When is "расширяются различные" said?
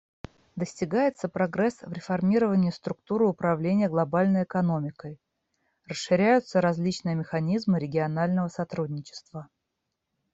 5.85-7.13